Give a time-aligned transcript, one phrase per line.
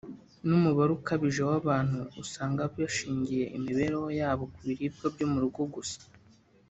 [0.47, 5.99] n’umubare ukabije w’abantu usanga bashingiye imibereho yabo ku biribwa byo mu rugo gusa